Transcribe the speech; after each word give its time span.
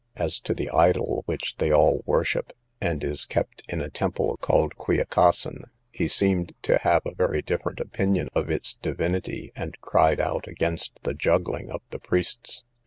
As 0.15 0.39
to 0.39 0.55
the 0.55 0.71
idol 0.71 1.21
which 1.27 1.57
they 1.57 1.71
all 1.71 2.01
worship, 2.07 2.53
and 2.81 3.03
is 3.03 3.23
kept 3.23 3.61
in 3.69 3.81
a 3.81 3.89
temple 3.91 4.35
called 4.37 4.75
Quiocasan, 4.75 5.65
he 5.91 6.07
seemed 6.07 6.55
to 6.63 6.79
have 6.79 7.03
a 7.05 7.13
very 7.13 7.43
different 7.43 7.79
opinion 7.79 8.27
of 8.33 8.49
its 8.49 8.73
divinity, 8.73 9.51
and 9.55 9.79
cried 9.79 10.19
out 10.19 10.47
against 10.47 10.99
the 11.03 11.13
juggling 11.13 11.69
of 11.69 11.81
the 11.91 11.99
priests. 11.99 12.63